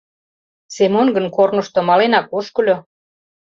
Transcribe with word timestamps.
Семон 0.75 1.07
гын 1.15 1.25
корнышто 1.35 1.79
маленак 1.89 2.27
ошкыльо. 2.37 2.77